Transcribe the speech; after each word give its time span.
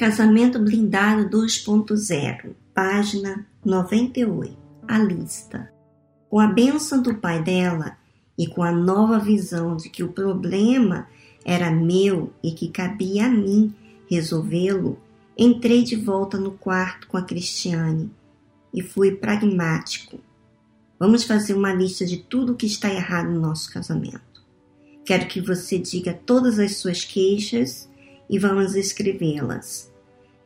Casamento 0.00 0.58
Blindado 0.58 1.28
2.0, 1.28 2.54
página 2.72 3.46
98. 3.62 4.56
A 4.88 4.98
lista. 4.98 5.70
Com 6.30 6.40
a 6.40 6.46
bênção 6.46 7.02
do 7.02 7.16
pai 7.16 7.42
dela 7.42 7.98
e 8.38 8.46
com 8.46 8.62
a 8.62 8.72
nova 8.72 9.18
visão 9.18 9.76
de 9.76 9.90
que 9.90 10.02
o 10.02 10.10
problema 10.10 11.06
era 11.44 11.70
meu 11.70 12.32
e 12.42 12.52
que 12.52 12.70
cabia 12.70 13.26
a 13.26 13.28
mim 13.28 13.74
resolvê-lo, 14.10 14.98
entrei 15.36 15.82
de 15.82 15.96
volta 15.96 16.38
no 16.38 16.52
quarto 16.52 17.06
com 17.06 17.18
a 17.18 17.22
Cristiane 17.22 18.10
e 18.72 18.80
fui 18.80 19.12
pragmático. 19.12 20.18
Vamos 20.98 21.24
fazer 21.24 21.52
uma 21.52 21.74
lista 21.74 22.06
de 22.06 22.16
tudo 22.16 22.52
o 22.54 22.56
que 22.56 22.64
está 22.64 22.90
errado 22.90 23.28
no 23.28 23.38
nosso 23.38 23.70
casamento. 23.70 24.42
Quero 25.04 25.28
que 25.28 25.42
você 25.42 25.78
diga 25.78 26.14
todas 26.14 26.58
as 26.58 26.76
suas 26.76 27.04
queixas 27.04 27.86
e 28.30 28.38
vamos 28.38 28.74
escrevê-las. 28.74 29.89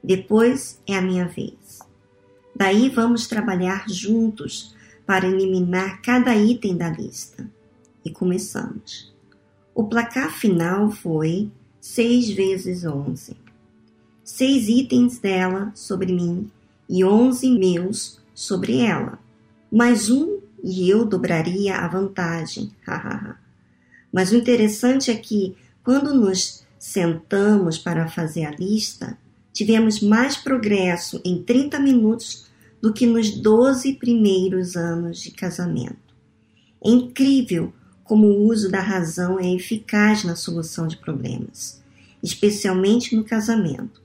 Depois 0.04 0.78
é 0.86 0.96
a 0.96 1.00
minha 1.00 1.26
vez. 1.26 1.78
Daí 2.54 2.90
vamos 2.90 3.26
trabalhar 3.26 3.88
juntos 3.88 4.74
para 5.06 5.26
eliminar 5.26 6.02
cada 6.02 6.36
item 6.36 6.76
da 6.76 6.90
lista. 6.90 7.50
E 8.04 8.10
começamos. 8.10 9.14
O 9.74 9.84
placar 9.84 10.30
final 10.30 10.90
foi 10.90 11.50
6 11.80 12.30
vezes 12.32 12.84
11. 12.84 13.34
Seis 14.22 14.68
itens 14.68 15.18
dela 15.18 15.72
sobre 15.74 16.12
mim 16.12 16.50
e 16.88 17.04
11 17.04 17.50
meus 17.58 18.20
sobre 18.34 18.78
ela. 18.78 19.18
Mais 19.70 20.10
um 20.10 20.38
e 20.62 20.88
eu 20.88 21.04
dobraria 21.04 21.76
a 21.76 21.88
vantagem. 21.88 22.72
Mas 24.12 24.32
o 24.32 24.36
interessante 24.36 25.10
é 25.10 25.16
que, 25.16 25.56
quando 25.82 26.14
nos 26.14 26.64
sentamos 26.78 27.76
para 27.78 28.08
fazer 28.08 28.44
a 28.44 28.50
lista, 28.50 29.18
tivemos 29.54 30.00
mais 30.00 30.36
progresso 30.36 31.20
em 31.24 31.42
30 31.42 31.78
minutos 31.78 32.46
do 32.82 32.92
que 32.92 33.06
nos 33.06 33.30
12 33.30 33.94
primeiros 33.94 34.76
anos 34.76 35.22
de 35.22 35.30
casamento. 35.30 36.14
É 36.84 36.90
incrível 36.90 37.72
como 38.02 38.26
o 38.26 38.48
uso 38.48 38.70
da 38.70 38.80
razão 38.80 39.40
é 39.40 39.50
eficaz 39.54 40.24
na 40.24 40.36
solução 40.36 40.86
de 40.86 40.98
problemas, 40.98 41.82
especialmente 42.22 43.16
no 43.16 43.24
casamento. 43.24 44.02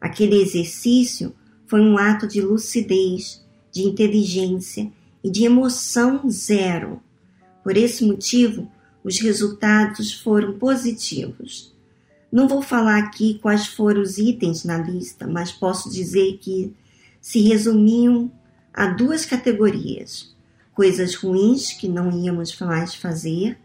Aquele 0.00 0.36
exercício 0.42 1.32
foi 1.66 1.80
um 1.80 1.96
ato 1.96 2.26
de 2.26 2.42
lucidez, 2.42 3.42
de 3.72 3.82
inteligência 3.82 4.92
e 5.22 5.30
de 5.30 5.44
emoção 5.44 6.28
zero. 6.28 7.00
Por 7.62 7.76
esse 7.76 8.04
motivo, 8.04 8.70
os 9.02 9.18
resultados 9.20 10.12
foram 10.12 10.58
positivos. 10.58 11.72
Não 12.30 12.46
vou 12.46 12.60
falar 12.60 12.98
aqui 12.98 13.38
quais 13.40 13.66
foram 13.66 14.02
os 14.02 14.18
itens 14.18 14.64
na 14.64 14.78
lista, 14.78 15.26
mas 15.26 15.50
posso 15.50 15.90
dizer 15.90 16.38
que 16.38 16.74
se 17.20 17.40
resumiam 17.40 18.30
a 18.72 18.86
duas 18.86 19.24
categorias: 19.24 20.34
coisas 20.74 21.14
ruins 21.14 21.72
que 21.72 21.88
não 21.88 22.10
íamos 22.10 22.58
mais 22.60 22.94
fazer, 22.94 23.58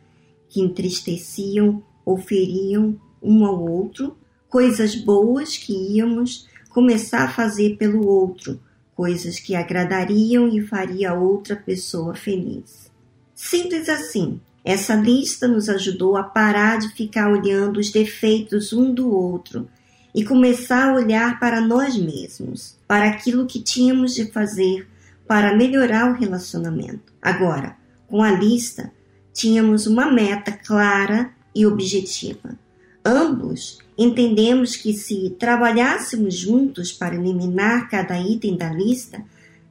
que 0.50 0.62
entristeciam 0.62 1.84
ou 2.06 2.18
feriam 2.18 3.00
um 3.22 3.46
ao 3.46 3.62
outro, 3.62 4.18
coisas 4.50 4.96
boas 4.96 5.58
que 5.58 5.74
íamos 5.74 6.48
começar 6.70 7.24
a 7.24 7.32
fazer 7.32 7.78
pelo 7.78 8.08
outro, 8.08 8.60
coisas 8.96 9.40
que 9.40 9.56
agradariam 9.56 10.48
e 10.48 10.62
faria 10.62 11.14
outra 11.14 11.56
pessoa 11.56 12.16
feliz. 12.16 12.92
Simples 13.36 13.90
assim. 13.90 14.40
Essa 14.64 14.96
lista 14.96 15.48
nos 15.48 15.68
ajudou 15.68 16.16
a 16.16 16.24
parar 16.24 16.80
de 16.80 16.90
ficar 16.90 17.30
olhando 17.30 17.80
os 17.80 17.92
defeitos 17.92 18.72
um 18.72 18.94
do 18.94 19.12
outro 19.12 19.68
e 20.16 20.24
começar 20.24 20.90
a 20.90 20.94
olhar 20.94 21.40
para 21.40 21.60
nós 21.60 21.98
mesmos, 21.98 22.78
para 22.88 23.10
aquilo 23.10 23.46
que 23.46 23.62
tínhamos 23.62 24.14
de 24.14 24.32
fazer 24.32 24.88
para 25.28 25.56
melhorar 25.56 26.12
o 26.12 26.18
relacionamento. 26.18 27.12
Agora, 27.22 27.76
com 28.08 28.22
a 28.22 28.32
lista, 28.32 28.92
tínhamos 29.34 29.88
uma 29.88 30.12
meta 30.12 30.52
clara 30.52 31.32
e 31.56 31.66
objetiva. 31.66 32.58
Ambos 33.04 33.80
entendemos 33.98 34.76
que 34.76 34.94
se 34.94 35.32
trabalhássemos 35.32 36.36
juntos 36.36 36.92
para 36.92 37.16
eliminar 37.16 37.90
cada 37.90 38.18
item 38.20 38.56
da 38.56 38.72
lista, 38.72 39.24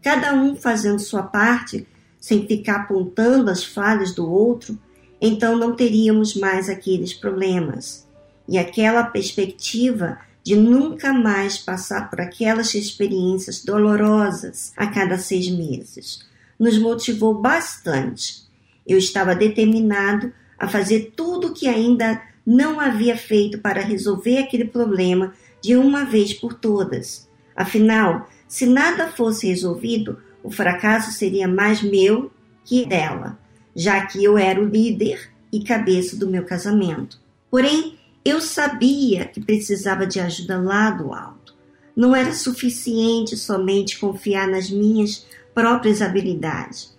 cada 0.03 0.34
um 0.34 0.55
fazendo 0.55 0.99
sua 0.99 1.22
parte, 1.22 1.87
sem 2.22 2.47
ficar 2.47 2.83
apontando 2.83 3.50
as 3.50 3.65
falhas 3.65 4.15
do 4.15 4.31
outro, 4.31 4.78
então 5.21 5.56
não 5.56 5.75
teríamos 5.75 6.37
mais 6.37 6.69
aqueles 6.69 7.12
problemas. 7.12 8.06
E 8.49 8.56
aquela 8.56 9.03
perspectiva 9.03 10.21
de 10.44 10.55
nunca 10.55 11.12
mais 11.12 11.59
passar 11.59 12.09
por 12.09 12.21
aquelas 12.21 12.75
experiências 12.75 13.65
dolorosas 13.65 14.72
a 14.77 14.87
cada 14.87 15.19
seis 15.19 15.50
meses 15.50 16.25
nos 16.59 16.78
motivou 16.78 17.34
bastante. 17.34 18.44
Eu 18.87 18.99
estava 18.99 19.34
determinado 19.34 20.32
a 20.56 20.69
fazer 20.69 21.12
tudo 21.16 21.49
o 21.49 21.55
que 21.55 21.66
ainda 21.66 22.22
não 22.47 22.78
havia 22.78 23.16
feito 23.16 23.59
para 23.59 23.81
resolver 23.81 24.38
aquele 24.38 24.66
problema 24.66 25.32
de 25.61 25.75
uma 25.75 26.05
vez 26.05 26.32
por 26.32 26.55
todas. 26.55 27.28
Afinal, 27.56 28.28
se 28.47 28.65
nada 28.65 29.09
fosse 29.09 29.49
resolvido, 29.49 30.19
o 30.43 30.51
fracasso 30.51 31.13
seria 31.13 31.47
mais 31.47 31.83
meu 31.83 32.31
que 32.65 32.87
dela, 32.87 33.39
já 33.75 34.05
que 34.07 34.23
eu 34.23 34.37
era 34.37 34.61
o 34.61 34.69
líder 34.69 35.31
e 35.53 35.63
cabeça 35.63 36.17
do 36.17 36.29
meu 36.29 36.45
casamento. 36.45 37.21
Porém, 37.51 37.99
eu 38.25 38.41
sabia 38.41 39.27
que 39.27 39.41
precisava 39.41 40.07
de 40.07 40.21
ajuda 40.21 40.59
lá 40.59 40.91
do 40.91 41.13
alto. 41.13 41.55
Não 41.95 42.15
era 42.15 42.33
suficiente 42.33 43.37
somente 43.37 43.99
confiar 43.99 44.49
nas 44.49 44.71
minhas 44.71 45.27
próprias 45.55 46.01
habilidades, 46.01 46.97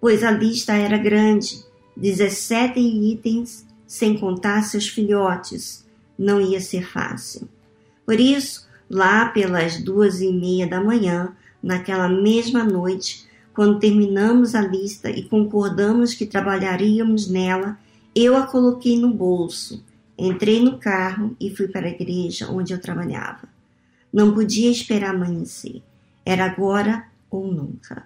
pois 0.00 0.24
a 0.24 0.30
lista 0.30 0.72
era 0.72 0.96
grande 0.96 1.62
17 1.96 2.78
itens, 2.80 3.66
sem 3.86 4.16
contar 4.16 4.62
seus 4.62 4.88
filhotes. 4.88 5.86
Não 6.18 6.40
ia 6.40 6.60
ser 6.60 6.86
fácil. 6.86 7.48
Por 8.06 8.18
isso, 8.18 8.66
lá 8.88 9.26
pelas 9.26 9.82
duas 9.82 10.20
e 10.20 10.32
meia 10.32 10.66
da 10.66 10.82
manhã, 10.82 11.34
naquela 11.62 12.08
mesma 12.08 12.64
noite, 12.64 13.26
quando 13.54 13.78
terminamos 13.78 14.54
a 14.54 14.62
lista 14.62 15.10
e 15.10 15.22
concordamos 15.22 16.14
que 16.14 16.26
trabalharíamos 16.26 17.28
nela, 17.28 17.78
eu 18.14 18.36
a 18.36 18.46
coloquei 18.46 18.98
no 18.98 19.12
bolso, 19.12 19.84
entrei 20.18 20.60
no 20.60 20.78
carro 20.78 21.36
e 21.40 21.54
fui 21.54 21.68
para 21.68 21.86
a 21.86 21.90
igreja 21.90 22.50
onde 22.50 22.72
eu 22.72 22.80
trabalhava. 22.80 23.48
Não 24.12 24.34
podia 24.34 24.70
esperar 24.70 25.14
amanhecer. 25.14 25.82
Era 26.24 26.44
agora 26.44 27.06
ou 27.30 27.50
nunca. 27.50 28.04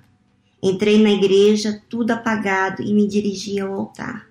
Entrei 0.63 1.03
na 1.03 1.11
igreja, 1.11 1.83
tudo 1.89 2.13
apagado, 2.13 2.83
e 2.83 2.95
me 2.95 3.07
dirigi 3.07 3.61
ao 3.61 3.73
altar. 3.73 4.29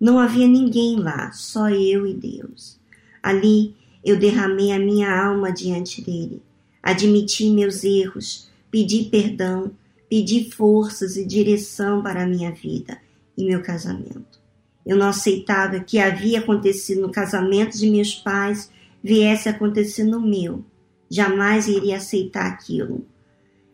Não 0.00 0.18
havia 0.18 0.46
ninguém 0.46 0.96
lá, 0.96 1.32
só 1.32 1.68
eu 1.68 2.06
e 2.06 2.14
Deus. 2.14 2.78
Ali 3.22 3.74
eu 4.04 4.16
derramei 4.16 4.72
a 4.72 4.78
minha 4.78 5.10
alma 5.10 5.52
diante 5.52 6.00
dele, 6.00 6.40
admiti 6.82 7.50
meus 7.50 7.84
erros, 7.84 8.48
pedi 8.70 9.04
perdão 9.04 9.72
pedi 10.08 10.50
forças 10.50 11.16
e 11.16 11.24
direção 11.24 12.02
para 12.02 12.22
a 12.22 12.26
minha 12.26 12.50
vida 12.50 12.98
e 13.36 13.44
meu 13.44 13.62
casamento. 13.62 14.38
Eu 14.86 14.96
não 14.96 15.08
aceitava 15.08 15.80
que 15.80 15.98
havia 15.98 16.38
acontecido 16.38 17.02
no 17.02 17.12
casamento 17.12 17.76
de 17.76 17.90
meus 17.90 18.14
pais 18.14 18.70
viesse 19.04 19.48
acontecer 19.48 20.04
no 20.04 20.20
meu. 20.20 20.64
Jamais 21.10 21.68
iria 21.68 21.98
aceitar 21.98 22.46
aquilo. 22.46 23.06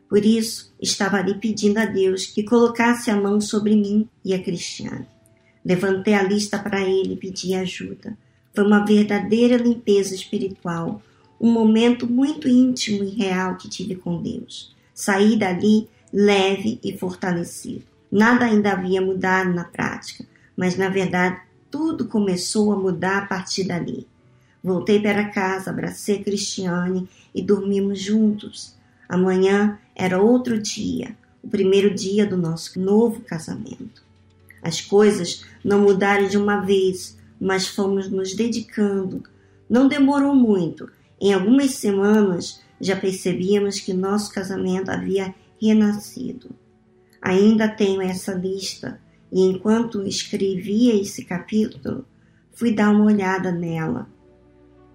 Por 0.09 0.25
isso, 0.25 0.73
estava 0.81 1.19
ali 1.19 1.35
pedindo 1.35 1.79
a 1.79 1.87
Deus 1.87 2.27
que 2.27 2.43
colocasse 2.43 3.11
a 3.11 3.17
mão 3.17 3.41
sobre 3.41 3.75
mim 3.75 4.09
e 4.25 4.35
a 4.35 4.43
Cristiane. 4.43 5.07
Levantei 5.65 6.15
a 6.15 6.23
lista 6.23 6.59
para 6.59 6.83
ele 6.83 7.15
e 7.15 7.17
pedi 7.17 7.55
ajuda. 7.55 8.17
Foi 8.53 8.65
uma 8.65 8.85
verdadeira 8.85 9.57
limpeza 9.57 10.15
espiritual, 10.15 11.01
um 11.41 11.51
momento 11.51 12.09
muito 12.09 12.49
íntimo 12.49 13.03
e 13.03 13.11
real 13.11 13.57
que 13.57 13.69
tive 13.69 13.97
com 13.97 14.23
Deus. 14.23 14.74
Saí 14.95 15.37
dali 15.37 15.89
leve 16.13 16.79
e 16.85 16.97
fortalecido. 16.97 17.83
Nada 18.11 18.45
ainda 18.45 18.73
havia 18.73 19.01
mudado 19.01 19.53
na 19.53 19.65
prática, 19.65 20.25
mas 20.57 20.77
na 20.77 20.89
verdade 20.89 21.41
tudo 21.69 22.07
começou 22.07 22.73
a 22.73 22.77
mudar 22.77 23.25
a 23.25 23.27
partir 23.27 23.65
dali. 23.65 24.07
Voltei 24.63 25.01
para 25.01 25.29
casa, 25.31 25.71
abracei 25.71 26.23
Cristiane 26.23 27.09
e 27.35 27.43
dormimos 27.43 28.01
juntos. 28.01 28.77
Amanhã 29.09 29.79
era 29.95 30.23
outro 30.23 30.59
dia, 30.59 31.17
o 31.43 31.49
primeiro 31.49 31.93
dia 31.93 32.25
do 32.25 32.37
nosso 32.37 32.81
novo 32.81 33.21
casamento. 33.23 34.05
As 34.63 34.81
coisas 34.81 35.45
não 35.63 35.81
mudaram 35.81 36.29
de 36.29 36.39
uma 36.39 36.61
vez, 36.61 37.19
mas 37.39 37.67
fomos 37.67 38.09
nos 38.09 38.35
dedicando. 38.35 39.23
Não 39.69 39.89
demorou 39.89 40.35
muito. 40.35 40.89
Em 41.21 41.35
algumas 41.35 41.73
semanas 41.73 42.63
já 42.85 42.95
percebíamos 42.95 43.81
que 43.81 43.95
nosso 43.95 44.31
casamento 44.31 44.91
havia 44.91 45.35
renascido. 45.61 46.51
Ainda 47.23 47.67
tenho 47.67 48.03
essa 48.03 48.35
lista 48.35 49.01
e 49.33 49.41
enquanto 49.41 50.07
escrevia 50.07 50.95
esse 50.95 51.25
capítulo, 51.25 52.05
fui 52.53 52.75
dar 52.75 52.91
uma 52.91 53.07
olhada 53.07 53.51
nela. 53.51 54.07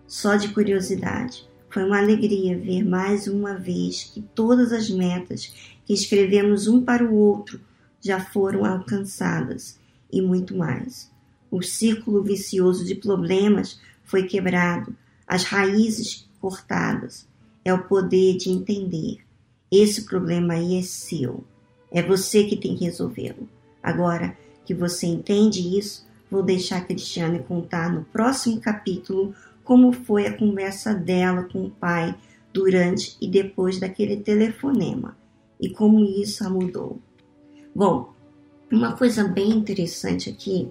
Só 0.05 0.35
de 0.35 0.49
curiosidade, 0.49 1.49
Foi 1.71 1.83
uma 1.83 1.99
alegria 1.99 2.57
ver 2.57 2.83
mais 2.83 3.27
uma 3.27 3.53
vez 3.53 4.05
que 4.05 4.23
todas 4.33 4.73
as 4.73 4.89
metas 4.89 5.53
que 5.85 5.93
escrevemos 5.93 6.67
um 6.67 6.81
para 6.81 7.05
o 7.05 7.13
outro 7.13 7.61
já 8.01 8.19
foram 8.19 8.65
alcançadas 8.65 9.79
e 10.11 10.19
muito 10.19 10.57
mais. 10.57 11.11
O 11.51 11.61
círculo 11.61 12.23
vicioso 12.23 12.83
de 12.83 12.95
problemas 12.95 13.79
foi 14.03 14.23
quebrado, 14.23 14.95
as 15.27 15.43
raízes 15.43 16.27
cortadas. 16.41 17.28
É 17.63 17.73
o 17.73 17.83
poder 17.83 18.37
de 18.37 18.49
entender. 18.49 19.19
Esse 19.71 20.05
problema 20.05 20.53
aí 20.53 20.77
é 20.77 20.81
seu. 20.81 21.43
É 21.91 22.01
você 22.01 22.43
que 22.43 22.55
tem 22.55 22.75
que 22.75 22.85
resolvê-lo. 22.85 23.47
Agora 23.81 24.37
que 24.65 24.73
você 24.73 25.07
entende 25.07 25.77
isso, 25.77 26.05
vou 26.29 26.43
deixar 26.43 26.77
a 26.77 26.81
Cristiane 26.81 27.39
contar 27.39 27.91
no 27.91 28.03
próximo 28.05 28.59
capítulo 28.59 29.33
como 29.63 29.91
foi 29.91 30.27
a 30.27 30.37
conversa 30.37 30.93
dela 30.93 31.43
com 31.43 31.65
o 31.65 31.69
pai 31.69 32.15
durante 32.53 33.15
e 33.21 33.27
depois 33.27 33.79
daquele 33.79 34.17
telefonema 34.17 35.17
e 35.59 35.69
como 35.69 36.03
isso 36.03 36.43
a 36.43 36.49
mudou. 36.49 36.99
Bom, 37.75 38.13
uma 38.71 38.93
coisa 38.95 39.27
bem 39.27 39.51
interessante 39.51 40.29
aqui 40.29 40.69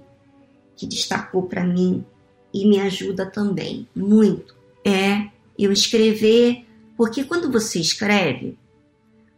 que 0.76 0.86
destacou 0.86 1.44
para 1.44 1.64
mim 1.64 2.04
e 2.52 2.66
me 2.68 2.80
ajuda 2.80 3.26
também 3.26 3.86
muito 3.94 4.56
é 4.84 5.28
eu 5.58 5.72
escrever, 5.72 6.64
porque 6.98 7.22
quando 7.22 7.48
você 7.48 7.78
escreve, 7.78 8.58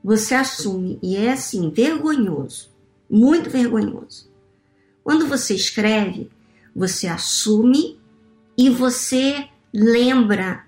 você 0.03 0.35
assume 0.35 0.99
e 1.03 1.15
é 1.15 1.33
assim 1.33 1.69
vergonhoso, 1.69 2.71
muito 3.09 3.51
vergonhoso. 3.51 4.31
Quando 5.05 5.27
você 5.27 5.55
escreve, 5.55 6.31
você 6.75 7.07
assume 7.07 8.01
e 8.57 8.71
você 8.71 9.47
lembra 9.75 10.65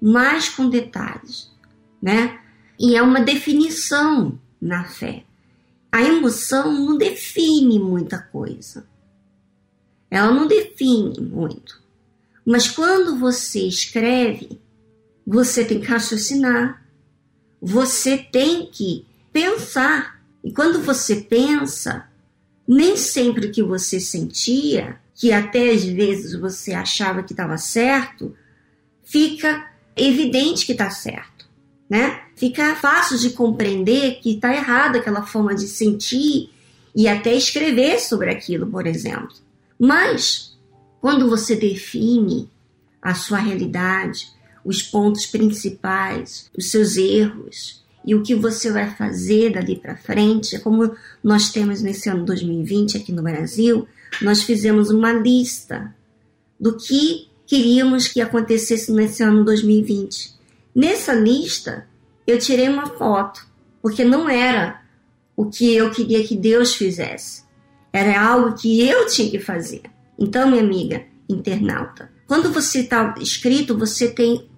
mais 0.00 0.48
com 0.48 0.68
detalhes, 0.68 1.48
né? 2.02 2.40
E 2.76 2.96
é 2.96 3.02
uma 3.02 3.20
definição 3.20 4.36
na 4.60 4.82
fé. 4.82 5.24
A 5.92 6.02
emoção 6.02 6.72
não 6.72 6.98
define 6.98 7.78
muita 7.78 8.18
coisa. 8.18 8.84
Ela 10.10 10.32
não 10.32 10.48
define 10.48 11.20
muito. 11.20 11.80
Mas 12.44 12.66
quando 12.66 13.16
você 13.16 13.60
escreve, 13.60 14.60
você 15.26 15.64
tem 15.64 15.80
que 15.80 15.86
raciocinar, 15.86 16.82
você 17.60 18.18
tem 18.18 18.66
que 18.66 19.06
pensar. 19.32 20.20
E 20.42 20.52
quando 20.52 20.82
você 20.82 21.16
pensa, 21.16 22.08
nem 22.66 22.96
sempre 22.96 23.46
o 23.46 23.52
que 23.52 23.62
você 23.62 24.00
sentia, 24.00 25.00
que 25.14 25.32
até 25.32 25.70
às 25.70 25.84
vezes 25.84 26.34
você 26.34 26.72
achava 26.72 27.22
que 27.22 27.32
estava 27.32 27.56
certo, 27.56 28.34
fica 29.04 29.70
evidente 29.96 30.66
que 30.66 30.72
está 30.72 30.90
certo, 30.90 31.46
né? 31.88 32.22
Fica 32.34 32.74
fácil 32.74 33.18
de 33.18 33.30
compreender 33.30 34.18
que 34.20 34.34
está 34.34 34.52
errada 34.52 34.98
aquela 34.98 35.24
forma 35.24 35.54
de 35.54 35.68
sentir 35.68 36.50
e 36.94 37.06
até 37.06 37.34
escrever 37.34 38.00
sobre 38.00 38.30
aquilo, 38.30 38.66
por 38.66 38.86
exemplo. 38.86 39.36
Mas 39.78 40.58
quando 41.00 41.28
você 41.28 41.54
define 41.54 42.50
a 43.00 43.14
sua 43.14 43.38
realidade, 43.38 44.28
os 44.64 44.82
pontos 44.82 45.26
principais, 45.26 46.50
os 46.56 46.70
seus 46.70 46.96
erros 46.96 47.82
e 48.04 48.14
o 48.14 48.22
que 48.22 48.34
você 48.34 48.70
vai 48.70 48.94
fazer 48.94 49.52
dali 49.52 49.76
para 49.76 49.96
frente, 49.96 50.56
é 50.56 50.58
como 50.58 50.94
nós 51.22 51.50
temos 51.50 51.80
nesse 51.80 52.08
ano 52.08 52.24
2020 52.24 52.96
aqui 52.96 53.12
no 53.12 53.22
Brasil, 53.22 53.86
nós 54.20 54.42
fizemos 54.42 54.90
uma 54.90 55.12
lista 55.12 55.94
do 56.58 56.76
que 56.76 57.28
queríamos 57.46 58.08
que 58.08 58.20
acontecesse 58.20 58.92
nesse 58.92 59.22
ano 59.22 59.44
2020. 59.44 60.34
Nessa 60.74 61.12
lista, 61.12 61.86
eu 62.26 62.38
tirei 62.38 62.68
uma 62.68 62.86
foto, 62.86 63.46
porque 63.80 64.04
não 64.04 64.28
era 64.28 64.80
o 65.36 65.46
que 65.46 65.74
eu 65.74 65.90
queria 65.90 66.24
que 66.24 66.36
Deus 66.36 66.74
fizesse, 66.74 67.44
era 67.92 68.20
algo 68.20 68.54
que 68.54 68.86
eu 68.86 69.06
tinha 69.06 69.30
que 69.30 69.38
fazer. 69.38 69.82
Então, 70.18 70.48
minha 70.48 70.62
amiga 70.62 71.04
internauta, 71.28 72.10
quando 72.26 72.52
você 72.52 72.80
está 72.80 73.14
escrito, 73.20 73.76
você 73.76 74.08
tem 74.08 74.48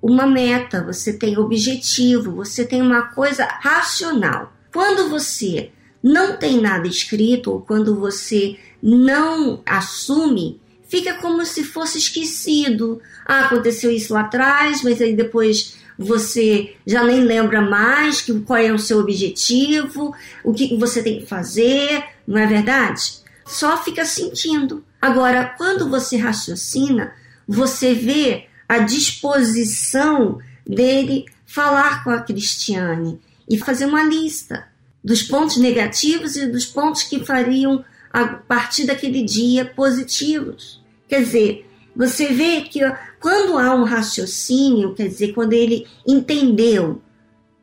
uma 0.00 0.26
meta, 0.26 0.84
você 0.84 1.12
tem 1.12 1.38
objetivo, 1.38 2.32
você 2.32 2.64
tem 2.64 2.82
uma 2.82 3.02
coisa 3.02 3.44
racional. 3.44 4.52
Quando 4.72 5.08
você 5.08 5.70
não 6.02 6.36
tem 6.36 6.60
nada 6.60 6.86
escrito 6.86 7.50
ou 7.50 7.60
quando 7.60 7.98
você 7.98 8.56
não 8.82 9.62
assume, 9.66 10.60
fica 10.88 11.14
como 11.14 11.44
se 11.44 11.64
fosse 11.64 11.98
esquecido. 11.98 13.00
Ah, 13.24 13.46
aconteceu 13.46 13.90
isso 13.90 14.12
lá 14.12 14.20
atrás, 14.20 14.82
mas 14.82 15.00
aí 15.00 15.14
depois 15.16 15.76
você 15.98 16.74
já 16.86 17.02
nem 17.02 17.20
lembra 17.20 17.60
mais 17.60 18.20
que, 18.20 18.38
qual 18.40 18.58
é 18.58 18.72
o 18.72 18.78
seu 18.78 18.98
objetivo, 18.98 20.14
o 20.44 20.52
que 20.52 20.76
você 20.76 21.02
tem 21.02 21.20
que 21.20 21.26
fazer, 21.26 22.04
não 22.26 22.38
é 22.38 22.46
verdade? 22.46 23.24
Só 23.44 23.82
fica 23.82 24.04
sentindo. 24.04 24.84
Agora, 25.00 25.54
quando 25.56 25.88
você 25.88 26.16
raciocina, 26.16 27.14
você 27.48 27.94
vê 27.94 28.46
a 28.68 28.78
disposição 28.78 30.38
dele 30.66 31.24
falar 31.46 32.02
com 32.02 32.10
a 32.10 32.20
Cristiane 32.20 33.20
e 33.48 33.58
fazer 33.58 33.86
uma 33.86 34.02
lista 34.02 34.66
dos 35.02 35.22
pontos 35.22 35.56
negativos 35.56 36.36
e 36.36 36.46
dos 36.46 36.66
pontos 36.66 37.04
que 37.04 37.24
fariam 37.24 37.84
a 38.12 38.26
partir 38.26 38.86
daquele 38.86 39.22
dia 39.22 39.64
positivos. 39.64 40.82
Quer 41.08 41.20
dizer, 41.20 41.70
você 41.94 42.28
vê 42.28 42.62
que 42.62 42.80
quando 43.20 43.56
há 43.58 43.74
um 43.74 43.84
raciocínio, 43.84 44.94
quer 44.94 45.08
dizer, 45.08 45.32
quando 45.32 45.52
ele 45.52 45.86
entendeu 46.06 47.00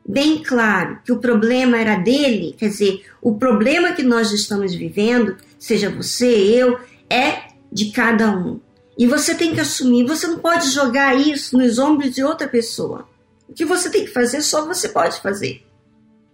bem 0.06 0.42
claro 0.42 0.98
que 1.04 1.12
o 1.12 1.18
problema 1.18 1.78
era 1.78 1.96
dele, 1.96 2.54
quer 2.58 2.68
dizer, 2.68 3.04
o 3.22 3.36
problema 3.36 3.92
que 3.92 4.02
nós 4.02 4.32
estamos 4.32 4.74
vivendo, 4.74 5.36
seja 5.58 5.88
você, 5.88 6.26
eu, 6.26 6.78
é 7.08 7.44
de 7.70 7.90
cada 7.90 8.30
um. 8.36 8.60
E 8.96 9.06
você 9.06 9.34
tem 9.34 9.54
que 9.54 9.60
assumir, 9.60 10.04
você 10.04 10.26
não 10.26 10.38
pode 10.38 10.70
jogar 10.70 11.14
isso 11.14 11.56
nos 11.58 11.78
ombros 11.78 12.14
de 12.14 12.22
outra 12.22 12.46
pessoa. 12.46 13.08
O 13.48 13.52
que 13.52 13.64
você 13.64 13.90
tem 13.90 14.04
que 14.04 14.12
fazer, 14.12 14.40
só 14.42 14.64
você 14.64 14.88
pode 14.88 15.20
fazer. 15.20 15.64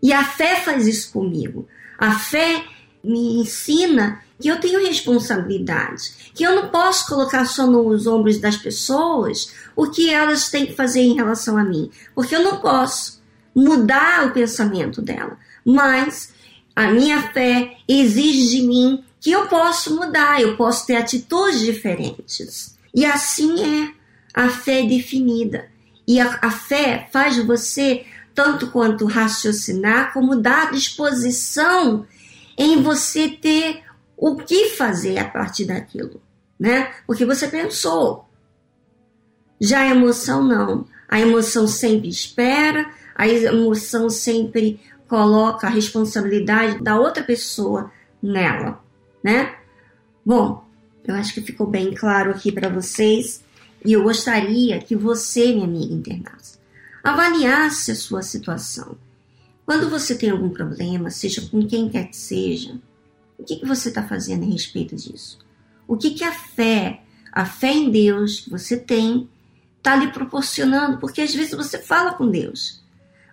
E 0.03 0.13
a 0.13 0.25
fé 0.25 0.57
faz 0.61 0.87
isso 0.87 1.13
comigo. 1.13 1.67
A 1.99 2.19
fé 2.19 2.65
me 3.03 3.41
ensina 3.41 4.23
que 4.39 4.49
eu 4.49 4.59
tenho 4.59 4.85
responsabilidade, 4.85 6.33
que 6.35 6.43
eu 6.43 6.55
não 6.55 6.69
posso 6.69 7.07
colocar 7.07 7.45
só 7.45 7.67
nos 7.67 8.07
ombros 8.07 8.39
das 8.39 8.57
pessoas 8.57 9.53
o 9.77 9.91
que 9.91 10.09
elas 10.09 10.51
têm 10.51 10.67
que 10.67 10.75
fazer 10.75 11.01
em 11.01 11.15
relação 11.15 11.59
a 11.59 11.65
mim, 11.65 11.91
porque 12.15 12.35
eu 12.35 12.43
não 12.43 12.57
posso 12.57 13.21
mudar 13.55 14.27
o 14.27 14.33
pensamento 14.33 15.03
dela, 15.03 15.37
mas 15.65 16.33
a 16.75 16.91
minha 16.91 17.31
fé 17.33 17.77
exige 17.87 18.57
de 18.57 18.63
mim 18.63 19.05
que 19.21 19.31
eu 19.31 19.47
posso 19.47 19.95
mudar, 19.95 20.41
eu 20.41 20.57
posso 20.57 20.87
ter 20.87 20.97
atitudes 20.97 21.61
diferentes. 21.61 22.75
E 22.95 23.05
assim 23.05 23.85
é 23.85 23.95
a 24.33 24.49
fé 24.49 24.83
definida. 24.83 25.69
E 26.09 26.19
a, 26.19 26.39
a 26.41 26.51
fé 26.51 27.07
faz 27.13 27.37
você 27.45 28.07
tanto 28.35 28.71
quanto 28.71 29.05
raciocinar, 29.05 30.15
como 30.15 30.37
dar 30.37 30.73
disposição 30.73 32.07
em 32.57 32.83
você 32.83 33.29
ter 33.29 33.83
o 34.17 34.37
que 34.37 34.71
fazer 34.71 35.19
a 35.19 35.29
partir 35.29 35.67
daquilo, 35.67 36.21
né? 36.59 36.93
Porque 37.07 37.25
você 37.25 37.47
pensou. 37.47 38.27
Já 39.61 39.81
a 39.81 39.89
emoção 39.89 40.43
não. 40.43 40.87
A 41.07 41.21
emoção 41.21 41.67
sempre 41.67 42.09
espera, 42.09 42.91
a 43.15 43.29
emoção 43.29 44.09
sempre 44.09 44.81
coloca 45.07 45.67
a 45.67 45.71
responsabilidade 45.71 46.83
da 46.83 46.99
outra 46.99 47.23
pessoa 47.23 47.91
nela 48.23 48.81
né? 49.23 49.57
Bom, 50.25 50.65
eu 51.05 51.15
acho 51.15 51.35
que 51.35 51.41
ficou 51.41 51.67
bem 51.67 51.95
claro 51.95 52.31
aqui 52.31 52.53
para 52.53 52.69
vocês 52.69 53.43
e 53.85 53.93
eu 53.93 54.03
gostaria 54.03 54.79
que 54.81 54.95
você, 54.95 55.53
minha 55.53 55.65
amiga 55.65 55.95
internauta, 55.95 56.61
avaliasse 57.03 57.91
a 57.91 57.97
sua 57.97 58.23
situação. 58.23 58.97
Quando 59.65 59.89
você 59.89 60.15
tem 60.15 60.31
algum 60.31 60.51
problema, 60.51 61.11
seja 61.11 61.43
com 61.49 61.67
quem 61.67 61.89
quer 61.89 62.09
que 62.09 62.17
seja, 62.17 62.79
o 63.39 63.45
que, 63.45 63.57
que 63.57 63.67
você 63.67 63.89
está 63.89 64.03
fazendo 64.03 64.45
a 64.45 64.47
respeito 64.47 64.95
disso? 64.95 65.39
O 65.89 65.97
que, 65.97 66.11
que 66.11 66.25
a 66.25 66.33
fé, 66.33 67.03
a 67.33 67.45
fé 67.47 67.73
em 67.73 67.91
Deus 67.91 68.41
que 68.41 68.51
você 68.51 68.77
tem, 68.77 69.29
está 69.79 69.97
lhe 69.97 70.13
proporcionando? 70.13 70.99
Porque 70.99 71.23
às 71.23 71.35
vezes 71.35 71.55
você 71.55 71.79
fala 71.79 72.15
com 72.15 72.29
Deus, 72.29 72.83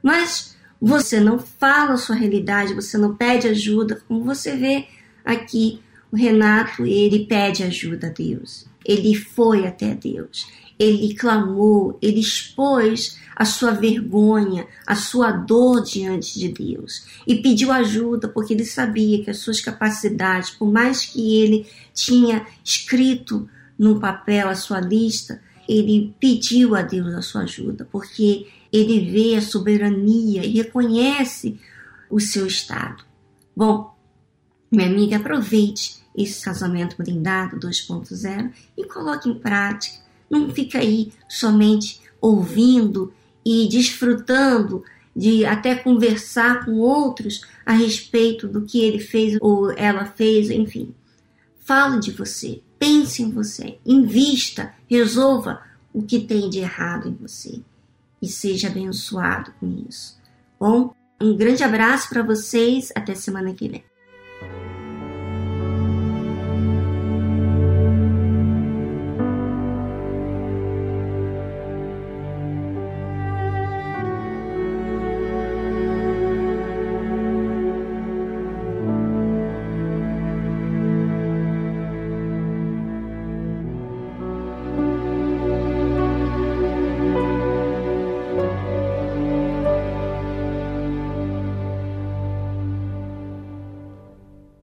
mas 0.01 0.55
você 0.79 1.19
não 1.19 1.39
fala 1.39 1.93
a 1.93 1.97
sua 1.97 2.15
realidade, 2.15 2.73
você 2.73 2.97
não 2.97 3.15
pede 3.15 3.47
ajuda, 3.47 4.01
como 4.07 4.23
você 4.23 4.55
vê 4.55 4.87
Aqui, 5.27 5.81
o 6.09 6.15
Renato, 6.15 6.85
ele 6.85 7.25
pede 7.25 7.61
ajuda 7.61 8.07
a 8.07 8.09
Deus. 8.09 8.65
Ele 8.85 9.13
foi 9.13 9.67
até 9.67 9.93
Deus. 9.93 10.47
Ele 10.79 11.13
clamou, 11.15 11.97
ele 12.01 12.21
expôs 12.21 13.19
a 13.35 13.43
sua 13.43 13.71
vergonha, 13.71 14.65
a 14.85 14.95
sua 14.95 15.31
dor 15.31 15.83
diante 15.83 16.39
de 16.39 16.47
Deus 16.47 17.05
e 17.27 17.35
pediu 17.35 17.73
ajuda 17.73 18.29
porque 18.29 18.53
ele 18.53 18.63
sabia 18.63 19.21
que 19.21 19.29
as 19.29 19.39
suas 19.39 19.59
capacidades, 19.59 20.51
por 20.51 20.71
mais 20.71 21.03
que 21.03 21.41
ele 21.41 21.67
tinha 21.93 22.47
escrito 22.63 23.49
no 23.77 23.99
papel 23.99 24.47
a 24.47 24.55
sua 24.55 24.79
lista, 24.79 25.41
ele 25.67 26.15
pediu 26.19 26.73
a 26.73 26.83
Deus 26.83 27.13
a 27.13 27.21
sua 27.21 27.41
ajuda, 27.41 27.85
porque 27.91 28.47
ele 28.71 29.11
vê 29.11 29.35
a 29.35 29.41
soberania 29.41 30.45
e 30.45 30.53
reconhece 30.53 31.59
o 32.09 32.19
seu 32.19 32.47
estado. 32.47 33.03
Bom, 33.55 33.96
minha 34.71 34.87
amiga, 34.87 35.17
aproveite 35.17 35.97
esse 36.15 36.43
casamento 36.43 36.95
blindado 36.97 37.59
2.0 37.59 38.51
e 38.75 38.83
coloque 38.85 39.29
em 39.29 39.37
prática. 39.37 39.99
Não 40.29 40.49
fica 40.49 40.79
aí 40.79 41.13
somente 41.29 42.01
ouvindo 42.19 43.13
e 43.45 43.67
desfrutando 43.69 44.83
de 45.15 45.45
até 45.45 45.75
conversar 45.75 46.65
com 46.65 46.79
outros 46.79 47.41
a 47.65 47.71
respeito 47.71 48.47
do 48.47 48.61
que 48.61 48.81
ele 48.81 48.99
fez 48.99 49.37
ou 49.41 49.71
ela 49.71 50.05
fez, 50.05 50.49
enfim. 50.49 50.93
Fale 51.59 51.99
de 51.99 52.11
você, 52.11 52.61
pense 52.77 53.23
em 53.23 53.31
você, 53.31 53.79
invista, 53.85 54.73
resolva 54.89 55.61
o 55.93 56.03
que 56.03 56.19
tem 56.19 56.49
de 56.49 56.59
errado 56.59 57.07
em 57.07 57.13
você 57.13 57.61
e 58.21 58.27
seja 58.27 58.67
abençoado 58.67 59.51
com 59.59 59.83
isso. 59.87 60.17
Bom, 60.59 60.93
um 61.19 61.35
grande 61.35 61.63
abraço 61.63 62.09
para 62.09 62.21
vocês, 62.21 62.91
até 62.95 63.15
semana 63.15 63.53
que 63.53 63.67
vem. 63.67 63.86